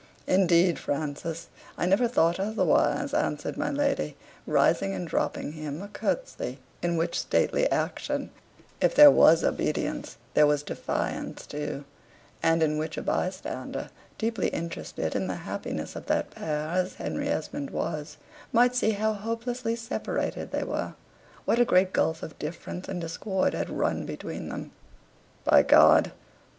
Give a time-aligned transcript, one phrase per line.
[0.25, 1.47] "Indeed, Francis,
[1.77, 7.19] I never thought otherwise," answered my lady, rising and dropping him a curtsy, in which
[7.19, 8.31] stately action,
[8.81, 11.83] if there was obedience, there was defiance too;
[12.41, 17.29] and in which a bystander, deeply interested in the happiness of that pair as Harry
[17.29, 18.17] Esmond was,
[18.51, 20.95] might see how hopelessly separated they were;
[21.45, 24.71] what a great gulf of difference and discord had run between them.
[25.45, 25.75] "By G
[26.05, 26.11] d!